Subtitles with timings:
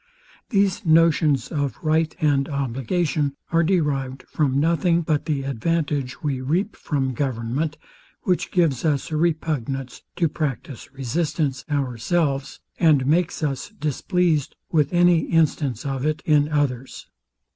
[0.49, 6.75] These notions of right and obligation are derived from nothing but the advantage we reap
[6.75, 7.77] from government,
[8.23, 15.19] which gives us a repugnance to practise resistance ourselves, and makes us displeased with any
[15.25, 17.05] instance of it in others.